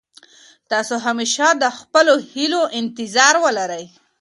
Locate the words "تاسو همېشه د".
0.71-1.63